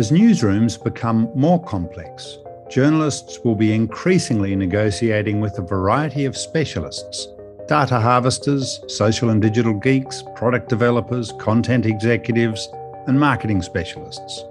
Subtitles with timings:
[0.00, 2.38] As newsrooms become more complex,
[2.70, 7.28] journalists will be increasingly negotiating with a variety of specialists
[7.68, 12.66] data harvesters, social and digital geeks, product developers, content executives,
[13.08, 14.42] and marketing specialists.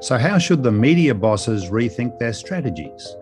[0.00, 3.14] So, how should the media bosses rethink their strategies?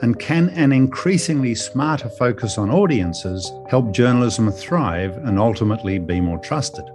[0.00, 6.38] And can an increasingly smarter focus on audiences help journalism thrive and ultimately be more
[6.38, 6.86] trusted?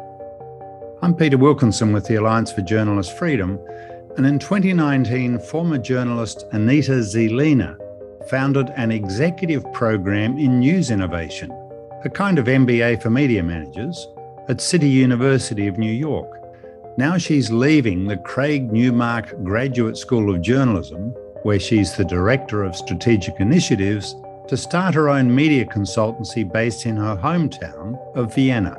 [1.01, 3.57] I'm Peter Wilkinson with the Alliance for Journalist Freedom,
[4.17, 7.77] and in 2019, former journalist Anita Zielina
[8.29, 11.51] founded an executive program in news innovation,
[12.03, 14.09] a kind of MBA for media managers,
[14.49, 16.29] at City University of New York.
[16.97, 21.13] Now she's leaving the Craig Newmark Graduate School of Journalism,
[21.43, 24.15] where she's the Director of Strategic Initiatives,
[24.49, 28.77] to start her own media consultancy based in her hometown of Vienna.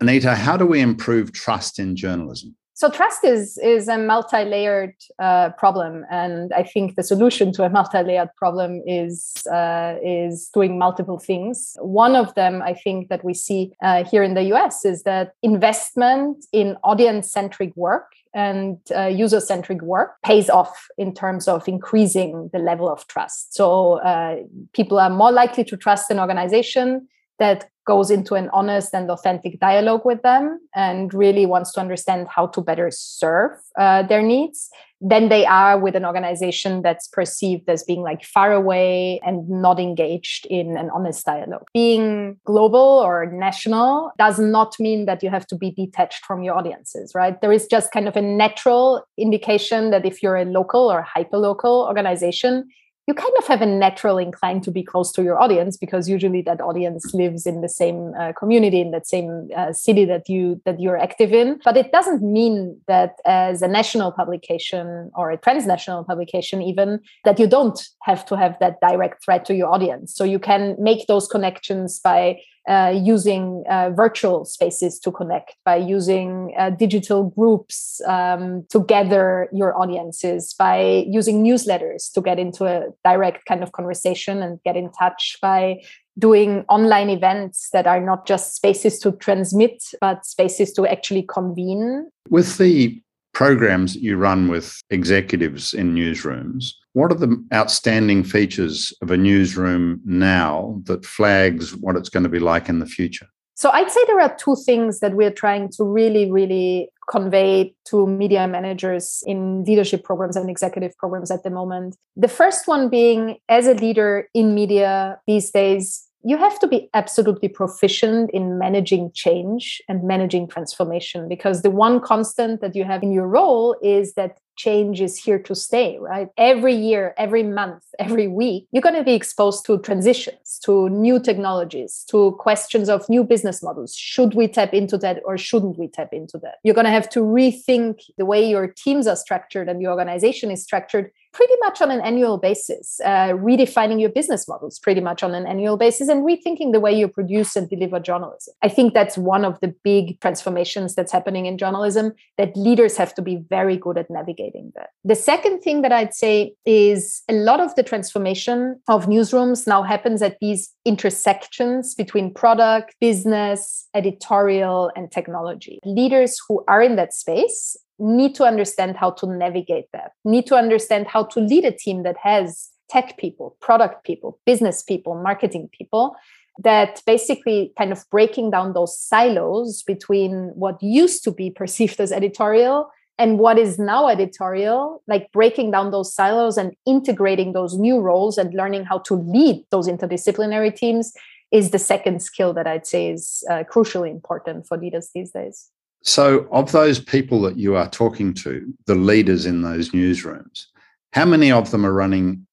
[0.00, 2.56] Anita, how do we improve trust in journalism?
[2.80, 7.68] So trust is is a multi-layered uh, problem, and I think the solution to a
[7.68, 11.76] multi-layered problem is uh, is doing multiple things.
[11.82, 15.34] One of them, I think, that we see uh, here in the US is that
[15.42, 22.48] investment in audience-centric work and uh, user centric work pays off in terms of increasing
[22.54, 23.54] the level of trust.
[23.54, 24.36] So uh,
[24.72, 27.08] people are more likely to trust an organization
[27.40, 32.28] that goes into an honest and authentic dialogue with them and really wants to understand
[32.28, 37.68] how to better serve uh, their needs than they are with an organization that's perceived
[37.68, 41.66] as being like far away and not engaged in an honest dialogue.
[41.72, 46.54] Being global or national does not mean that you have to be detached from your
[46.54, 47.40] audiences, right?
[47.40, 51.38] There is just kind of a natural indication that if you're a local or hyper
[51.38, 52.68] local organization,
[53.10, 56.42] you kind of have a natural incline to be close to your audience because usually
[56.42, 60.62] that audience lives in the same uh, community in that same uh, city that you
[60.64, 61.58] that you're active in.
[61.64, 67.40] But it doesn't mean that as a national publication or a transnational publication even that
[67.40, 70.14] you don't have to have that direct threat to your audience.
[70.14, 72.38] So you can make those connections by
[72.68, 79.48] uh, using uh, virtual spaces to connect, by using uh, digital groups um, to gather
[79.52, 84.76] your audiences, by using newsletters to get into a direct kind of conversation and get
[84.76, 85.80] in touch, by
[86.18, 92.10] doing online events that are not just spaces to transmit, but spaces to actually convene.
[92.28, 93.00] With the
[93.32, 100.00] programs you run with executives in newsrooms, what are the outstanding features of a newsroom
[100.04, 103.26] now that flags what it's going to be like in the future?
[103.54, 108.06] So I'd say there are two things that we're trying to really, really convey to
[108.06, 111.96] media managers in leadership programs and executive programs at the moment.
[112.16, 116.88] The first one being as a leader in media these days, you have to be
[116.94, 123.02] absolutely proficient in managing change and managing transformation because the one constant that you have
[123.02, 126.28] in your role is that change is here to stay, right?
[126.36, 131.18] Every year, every month, every week, you're going to be exposed to transitions, to new
[131.20, 133.94] technologies, to questions of new business models.
[133.94, 136.56] Should we tap into that or shouldn't we tap into that?
[136.62, 140.50] You're going to have to rethink the way your teams are structured and the organization
[140.50, 145.22] is structured pretty much on an annual basis, uh, redefining your business models pretty much
[145.22, 148.52] on an annual basis, and rethinking the way you produce and deliver journalism.
[148.62, 153.14] I think that's one of the big transformations that's happening in journalism that leaders have
[153.14, 154.90] to be very good at navigating that.
[155.04, 159.82] The second thing that I'd say is a lot of the transformation of newsrooms now
[159.82, 165.80] happens at these intersections between product, business, editorial, and technology.
[165.84, 170.56] Leaders who are in that space need to understand how to navigate that, need to
[170.56, 175.68] understand how to lead a team that has tech people, product people, business people, marketing
[175.76, 176.16] people
[176.62, 182.12] that basically kind of breaking down those silos between what used to be perceived as
[182.12, 182.90] editorial
[183.20, 188.38] and what is now editorial, like breaking down those silos and integrating those new roles
[188.38, 191.12] and learning how to lead those interdisciplinary teams
[191.52, 195.68] is the second skill that I'd say is uh, crucially important for leaders these days.
[196.02, 200.64] So, of those people that you are talking to, the leaders in those newsrooms,
[201.12, 202.46] how many of them are running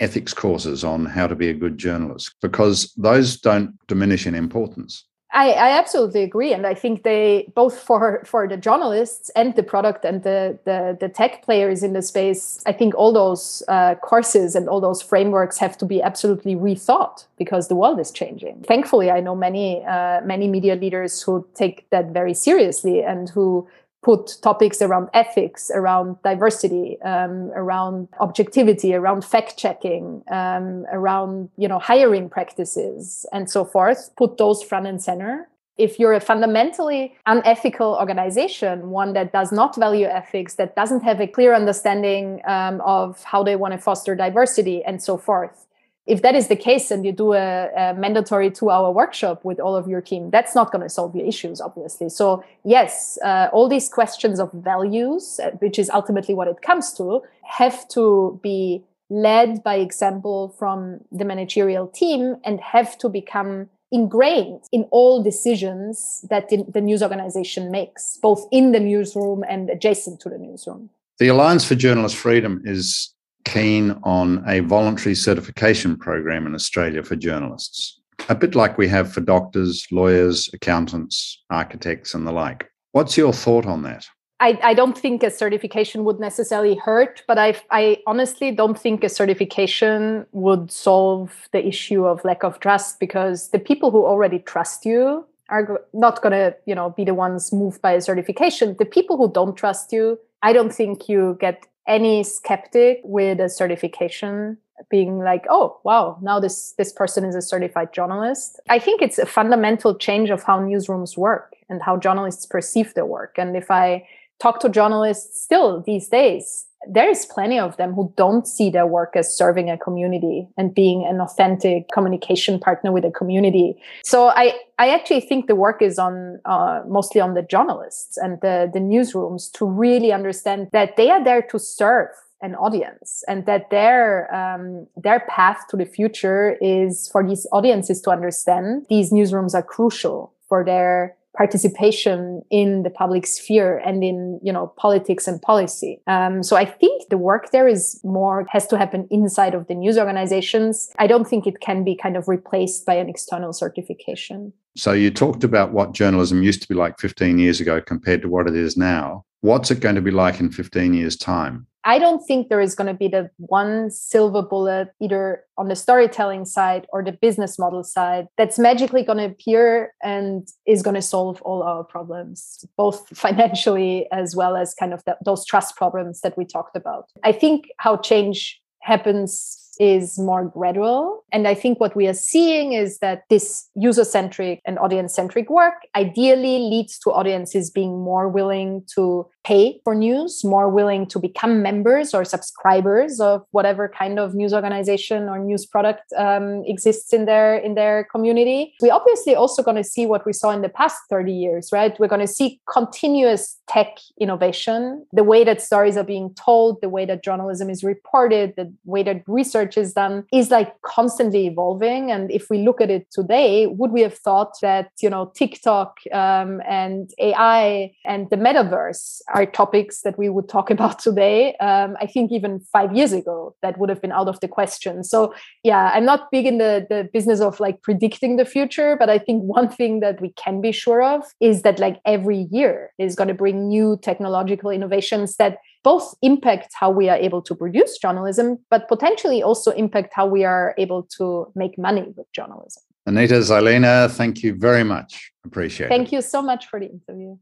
[0.00, 2.34] ethics courses on how to be a good journalist?
[2.42, 5.06] Because those don't diminish in importance.
[5.34, 9.64] I, I, absolutely agree, and I think they both for for the journalists and the
[9.64, 12.62] product and the the, the tech players in the space.
[12.66, 17.26] I think all those uh, courses and all those frameworks have to be absolutely rethought
[17.36, 18.62] because the world is changing.
[18.62, 23.66] Thankfully, I know many uh, many media leaders who take that very seriously and who
[24.04, 31.66] put topics around ethics, around diversity, um, around objectivity, around fact checking, um, around you
[31.66, 34.10] know hiring practices, and so forth.
[34.16, 35.48] Put those front and center.
[35.76, 41.20] If you're a fundamentally unethical organization, one that does not value ethics, that doesn't have
[41.20, 45.66] a clear understanding um, of how they want to foster diversity, and so forth,
[46.06, 49.58] if that is the case and you do a, a mandatory two hour workshop with
[49.58, 52.08] all of your team that's not going to solve your issues obviously.
[52.08, 56.92] So yes uh, all these questions of values uh, which is ultimately what it comes
[56.94, 63.68] to have to be led by example from the managerial team and have to become
[63.92, 69.70] ingrained in all decisions that the, the news organization makes both in the newsroom and
[69.70, 70.90] adjacent to the newsroom.
[71.18, 73.14] The alliance for journalist freedom is
[73.44, 79.12] keen on a voluntary certification program in Australia for journalists, a bit like we have
[79.12, 82.70] for doctors, lawyers, accountants, architects, and the like.
[82.92, 84.06] What's your thought on that?
[84.40, 89.04] I, I, don't think a certification would necessarily hurt, but I, I honestly don't think
[89.04, 94.40] a certification would solve the issue of lack of trust because the people who already
[94.40, 98.76] trust you are not going to you know be the ones moved by a certification
[98.78, 103.48] the people who don't trust you i don't think you get any skeptic with a
[103.48, 104.56] certification
[104.90, 108.60] being like oh wow now this this person is a certified journalist.
[108.68, 113.06] I think it's a fundamental change of how newsrooms work and how journalists perceive their
[113.06, 113.36] work.
[113.38, 114.06] And if i
[114.40, 118.86] talk to journalists still these days there is plenty of them who don't see their
[118.86, 123.76] work as serving a community and being an authentic communication partner with a community.
[124.04, 128.40] So I, I actually think the work is on uh, mostly on the journalists and
[128.40, 132.08] the, the newsrooms to really understand that they are there to serve
[132.42, 138.02] an audience and that their um, their path to the future is for these audiences
[138.02, 144.40] to understand these newsrooms are crucial for their participation in the public sphere and in
[144.42, 146.00] you know politics and policy.
[146.06, 149.74] Um, so i think the work there is more has to happen inside of the
[149.74, 150.90] news organizations.
[150.98, 154.52] I don't think it can be kind of replaced by an external certification.
[154.76, 158.28] So you talked about what journalism used to be like 15 years ago compared to
[158.28, 159.24] what it is now.
[159.40, 162.74] What's it going to be like in 15 years time I don't think there is
[162.74, 167.58] going to be the one silver bullet either on the storytelling side or the business
[167.58, 172.64] model side that's magically going to appear and is going to solve all our problems,
[172.76, 177.10] both financially as well as kind of those trust problems that we talked about.
[177.22, 181.24] I think how change happens is more gradual.
[181.32, 185.50] And I think what we are seeing is that this user centric and audience centric
[185.50, 191.18] work ideally leads to audiences being more willing to pay for news, more willing to
[191.18, 197.12] become members or subscribers of whatever kind of news organization or news product um, exists
[197.12, 198.74] in their in their community.
[198.80, 201.98] We're obviously also going to see what we saw in the past 30 years, right?
[201.98, 206.88] We're going to see continuous tech innovation, the way that stories are being told, the
[206.88, 212.10] way that journalism is reported, the way that research is done is like constantly evolving.
[212.10, 215.98] And if we look at it today, would we have thought that you know TikTok
[216.12, 221.56] um, and AI and the metaverse are topics that we would talk about today.
[221.56, 225.04] Um, I think even five years ago, that would have been out of the question.
[225.04, 229.10] So, yeah, I'm not big in the, the business of like predicting the future, but
[229.10, 232.92] I think one thing that we can be sure of is that like every year
[232.98, 237.54] is going to bring new technological innovations that both impact how we are able to
[237.54, 242.82] produce journalism, but potentially also impact how we are able to make money with journalism.
[243.06, 245.32] Anita Zielina, thank you very much.
[245.44, 246.10] Appreciate thank it.
[246.10, 247.36] Thank you so much for the interview.